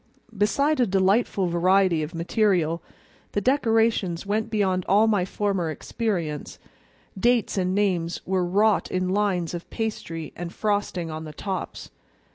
[0.35, 2.81] Beside a delightful variety of material,
[3.33, 6.57] the decorations went beyond all my former experience;
[7.15, 11.91] dates and names were wrought in lines of pastry and frosting on the tops.